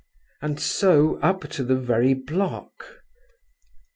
And 0.41 0.59
so 0.59 1.19
up 1.19 1.47
to 1.51 1.63
the 1.63 1.75
very 1.75 2.15
block. 2.15 3.03